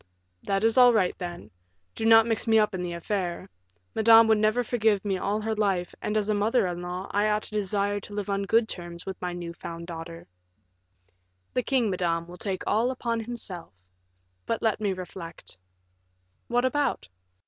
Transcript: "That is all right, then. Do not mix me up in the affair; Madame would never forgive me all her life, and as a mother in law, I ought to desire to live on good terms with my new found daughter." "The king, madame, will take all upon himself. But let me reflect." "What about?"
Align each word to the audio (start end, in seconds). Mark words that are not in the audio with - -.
"That 0.41 0.63
is 0.63 0.79
all 0.79 0.93
right, 0.93 1.15
then. 1.19 1.51
Do 1.93 2.05
not 2.07 2.25
mix 2.25 2.47
me 2.47 2.57
up 2.57 2.73
in 2.73 2.81
the 2.81 2.93
affair; 2.93 3.47
Madame 3.93 4.27
would 4.29 4.39
never 4.39 4.63
forgive 4.63 5.05
me 5.05 5.19
all 5.19 5.39
her 5.41 5.53
life, 5.53 5.93
and 6.01 6.17
as 6.17 6.27
a 6.27 6.33
mother 6.33 6.65
in 6.65 6.81
law, 6.81 7.07
I 7.11 7.29
ought 7.29 7.43
to 7.43 7.51
desire 7.51 7.99
to 7.99 8.13
live 8.15 8.27
on 8.27 8.41
good 8.45 8.67
terms 8.67 9.05
with 9.05 9.21
my 9.21 9.31
new 9.33 9.53
found 9.53 9.85
daughter." 9.85 10.27
"The 11.53 11.61
king, 11.61 11.91
madame, 11.91 12.25
will 12.25 12.35
take 12.37 12.63
all 12.65 12.89
upon 12.89 13.19
himself. 13.19 13.75
But 14.47 14.63
let 14.63 14.81
me 14.81 14.91
reflect." 14.91 15.59
"What 16.47 16.65
about?" 16.65 17.07